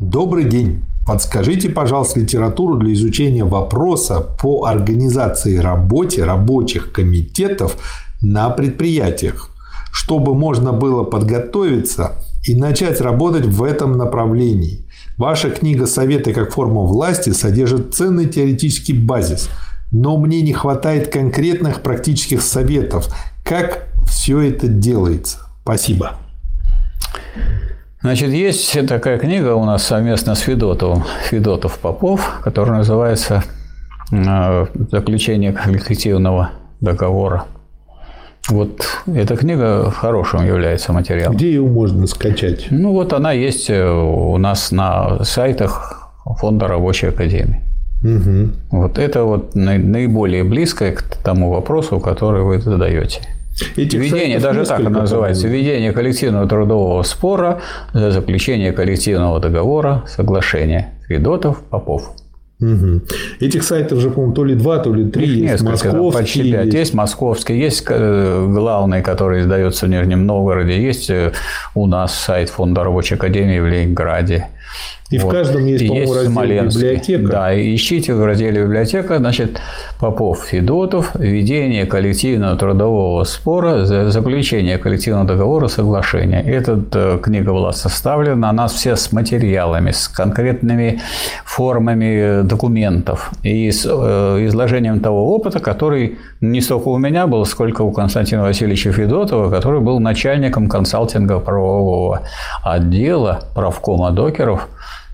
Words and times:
Добрый 0.00 0.44
день. 0.44 0.82
Подскажите, 1.06 1.68
пожалуйста, 1.68 2.18
литературу 2.18 2.76
для 2.78 2.92
изучения 2.94 3.44
вопроса 3.44 4.20
по 4.20 4.64
организации 4.64 5.58
работе 5.58 6.24
рабочих 6.24 6.90
комитетов 6.90 7.76
на 8.20 8.50
предприятиях, 8.50 9.50
чтобы 9.92 10.34
можно 10.34 10.72
было 10.72 11.04
подготовиться 11.04 12.12
и 12.42 12.56
начать 12.56 13.00
работать 13.00 13.46
в 13.46 13.62
этом 13.62 13.96
направлении. 13.96 14.84
Ваша 15.16 15.50
книга 15.50 15.86
«Советы 15.86 16.32
как 16.32 16.52
форма 16.52 16.82
власти» 16.82 17.30
содержит 17.30 17.94
ценный 17.94 18.26
теоретический 18.26 18.98
базис, 18.98 19.48
но 19.92 20.16
мне 20.16 20.42
не 20.42 20.52
хватает 20.52 21.12
конкретных 21.12 21.82
практических 21.82 22.42
советов, 22.42 23.14
как 23.44 23.86
все 24.08 24.40
это 24.40 24.66
делается. 24.66 25.38
Спасибо. 25.62 26.18
Значит, 28.04 28.32
есть 28.32 28.86
такая 28.86 29.18
книга 29.18 29.54
у 29.54 29.64
нас 29.64 29.82
совместно 29.82 30.34
с 30.34 30.40
Федотовым, 30.40 31.04
Федотов 31.30 31.78
Попов, 31.78 32.40
которая 32.44 32.76
называется 32.76 33.42
э, 34.12 34.66
«Заключение 34.90 35.54
коллективного 35.54 36.50
договора». 36.82 37.46
Вот 38.50 38.82
эта 39.06 39.36
книга 39.36 39.90
хорошим 39.90 40.44
является 40.44 40.92
материалом. 40.92 41.34
Где 41.34 41.46
ее 41.46 41.62
можно 41.62 42.06
скачать? 42.06 42.66
Ну, 42.68 42.92
вот 42.92 43.14
она 43.14 43.32
есть 43.32 43.70
э, 43.70 43.90
у 43.90 44.36
нас 44.36 44.70
на 44.70 45.24
сайтах 45.24 46.10
Фонда 46.26 46.68
рабочей 46.68 47.06
академии. 47.06 47.62
Угу. 48.02 48.80
Вот 48.82 48.98
это 48.98 49.24
вот 49.24 49.54
наиболее 49.54 50.44
близкое 50.44 50.92
к 50.92 51.02
тому 51.24 51.50
вопросу, 51.50 51.98
который 52.00 52.42
вы 52.42 52.60
задаете. 52.60 53.22
Этих 53.76 54.00
Введение, 54.00 54.40
даже 54.40 54.64
так 54.64 54.80
оно 54.80 55.00
называется, 55.00 55.46
введение 55.46 55.92
коллективного 55.92 56.48
трудового 56.48 57.02
спора 57.02 57.60
за 57.92 58.10
заключение 58.10 58.72
коллективного 58.72 59.38
договора, 59.38 60.02
соглашения. 60.08 60.94
Федотов, 61.08 61.62
Попов. 61.70 62.14
Угу. 62.60 63.02
Этих 63.40 63.62
сайтов 63.64 63.98
же, 63.98 64.10
по-моему, 64.10 64.34
то 64.34 64.44
ли 64.44 64.54
два, 64.54 64.78
то 64.78 64.92
ли 64.94 65.10
три. 65.10 65.24
Их 65.24 65.36
есть 65.36 65.62
несколько, 65.62 65.70
московский. 65.88 66.20
Почти 66.20 66.52
пять. 66.52 66.64
Есть. 66.66 66.76
есть 66.76 66.94
московский, 66.94 67.58
есть 67.58 67.84
э, 67.88 68.46
главный, 68.48 69.02
который 69.02 69.42
издается 69.42 69.86
в 69.86 69.88
Нижнем 69.88 70.24
Новгороде, 70.24 70.80
есть 70.80 71.10
э, 71.10 71.32
у 71.74 71.86
нас 71.86 72.14
сайт 72.14 72.50
Фонда 72.50 72.84
рабочей 72.84 73.16
академии 73.16 73.58
в 73.58 73.66
Ленинграде. 73.66 74.48
И 75.14 75.18
вот. 75.18 75.28
в 75.28 75.30
каждом 75.30 75.64
есть, 75.66 75.86
по-моему, 75.86 76.12
раздел 76.12 76.64
библиотека. 76.64 77.28
Да, 77.28 77.74
ищите 77.74 78.14
в 78.14 78.24
разделе 78.24 78.62
библиотека, 78.62 79.18
значит, 79.18 79.60
Попов, 80.00 80.44
Федотов, 80.44 81.14
введение 81.14 81.86
коллективного 81.86 82.56
трудового 82.56 83.22
спора, 83.22 83.84
заключение 83.84 84.76
коллективного 84.76 85.24
договора, 85.24 85.68
соглашения. 85.68 86.42
Эта 86.42 86.80
э, 86.92 87.18
книга 87.22 87.52
была 87.52 87.72
составлена, 87.72 88.50
она 88.50 88.66
все 88.66 88.96
с 88.96 89.12
материалами, 89.12 89.92
с 89.92 90.08
конкретными 90.08 91.00
формами 91.44 92.42
документов 92.42 93.30
и 93.44 93.70
с 93.70 93.86
э, 93.86 94.46
изложением 94.46 94.98
того 94.98 95.32
опыта, 95.32 95.60
который 95.60 96.18
не 96.40 96.60
столько 96.60 96.88
у 96.88 96.98
меня 96.98 97.28
был, 97.28 97.46
сколько 97.46 97.82
у 97.82 97.92
Константина 97.92 98.42
Васильевича 98.42 98.90
Федотова, 98.90 99.48
который 99.48 99.80
был 99.80 100.00
начальником 100.00 100.68
консалтинга 100.68 101.38
правового 101.38 102.22
отдела 102.64 103.42
правкома 103.54 104.10
докеров 104.10 104.68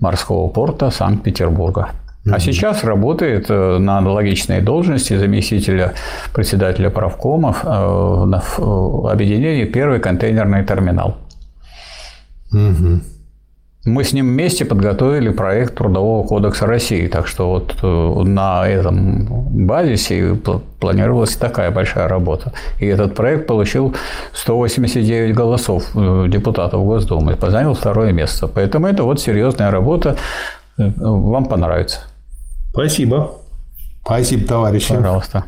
морского 0.00 0.48
порта 0.48 0.90
Санкт-Петербурга. 0.90 1.90
А 2.30 2.40
сейчас 2.40 2.82
работает 2.82 3.46
э, 3.50 3.78
на 3.78 3.98
аналогичной 3.98 4.60
должности 4.60 5.16
заместителя 5.16 5.94
председателя 6.34 6.90
правкомов 6.90 7.64
э, 7.64 7.68
в 7.68 9.08
объединении 9.08 9.64
«Первый 9.64 10.00
контейнерный 10.00 10.64
терминал». 10.64 11.18
Угу. 12.52 13.00
Мы 13.86 14.02
с 14.02 14.12
ним 14.12 14.26
вместе 14.26 14.64
подготовили 14.64 15.30
проект 15.30 15.76
Трудового 15.76 16.26
кодекса 16.26 16.66
России, 16.66 17.06
так 17.06 17.28
что 17.28 17.48
вот 17.48 17.76
э, 17.82 18.22
на 18.24 18.66
этом 18.66 19.26
базисе 19.66 20.36
планировалась 20.80 21.36
такая 21.36 21.70
большая 21.70 22.08
работа. 22.08 22.52
И 22.80 22.86
этот 22.86 23.14
проект 23.14 23.46
получил 23.46 23.94
189 24.32 25.36
голосов 25.36 25.84
э, 25.94 26.26
депутатов 26.28 26.84
Госдумы, 26.84 27.38
занял 27.40 27.74
второе 27.74 28.10
место. 28.12 28.48
Поэтому 28.48 28.88
это 28.88 29.04
вот 29.04 29.20
серьезная 29.20 29.70
работа, 29.70 30.16
э, 30.78 30.90
вам 30.96 31.44
понравится. 31.44 32.00
Спасибо. 32.72 33.36
Спасибо, 34.04 34.48
товарищи. 34.48 34.94
Пожалуйста. 34.94 35.44